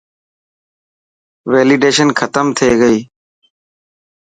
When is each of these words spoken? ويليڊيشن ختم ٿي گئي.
ويليڊيشن 1.51 2.07
ختم 2.19 2.45
ٿي 2.57 2.69
گئي. 2.81 2.99